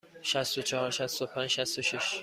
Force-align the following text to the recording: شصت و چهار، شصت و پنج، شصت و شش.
شصت 0.21 0.57
و 0.57 0.61
چهار، 0.61 0.91
شصت 0.91 1.21
و 1.21 1.25
پنج، 1.25 1.47
شصت 1.49 1.79
و 1.79 1.81
شش. 1.81 2.19